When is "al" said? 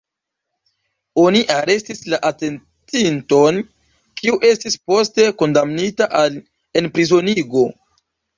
6.23-6.41